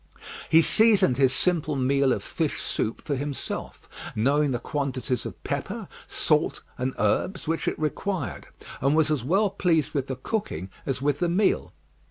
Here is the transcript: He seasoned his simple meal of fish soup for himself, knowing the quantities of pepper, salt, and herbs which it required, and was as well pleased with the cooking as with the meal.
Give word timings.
He 0.49 0.63
seasoned 0.63 1.17
his 1.17 1.31
simple 1.31 1.75
meal 1.75 2.11
of 2.11 2.23
fish 2.23 2.59
soup 2.59 3.01
for 3.03 3.15
himself, 3.15 3.87
knowing 4.15 4.49
the 4.49 4.57
quantities 4.57 5.27
of 5.27 5.43
pepper, 5.43 5.87
salt, 6.07 6.63
and 6.75 6.95
herbs 6.97 7.47
which 7.47 7.67
it 7.67 7.77
required, 7.77 8.47
and 8.81 8.95
was 8.95 9.11
as 9.11 9.23
well 9.23 9.51
pleased 9.51 9.93
with 9.93 10.07
the 10.07 10.15
cooking 10.15 10.71
as 10.87 11.03
with 11.03 11.19
the 11.19 11.29
meal. 11.29 11.71